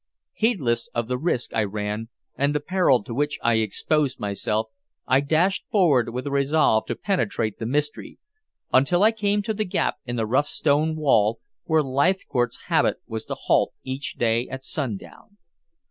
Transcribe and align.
Heedless 0.33 0.87
of 0.95 1.07
the 1.07 1.17
risk 1.19 1.53
I 1.53 1.63
ran 1.63 2.09
and 2.35 2.55
the 2.55 2.59
peril 2.59 3.03
to 3.03 3.13
which 3.13 3.37
I 3.43 3.57
exposed 3.57 4.19
myself, 4.19 4.65
I 5.07 5.19
dashed 5.19 5.65
forward 5.69 6.09
with 6.09 6.25
a 6.25 6.31
resolve 6.31 6.87
to 6.87 6.95
penetrate 6.95 7.59
the 7.59 7.67
mystery, 7.67 8.17
until 8.73 9.03
I 9.03 9.11
came 9.11 9.43
to 9.43 9.53
the 9.53 9.63
gap 9.63 9.97
in 10.07 10.15
the 10.15 10.25
rough 10.25 10.47
stone 10.47 10.95
wall 10.95 11.39
where 11.65 11.83
Leithcourt's 11.83 12.61
habit 12.65 12.97
was 13.05 13.25
to 13.25 13.35
halt 13.35 13.73
each 13.83 14.15
day 14.15 14.47
at 14.49 14.65
sundown. 14.65 15.37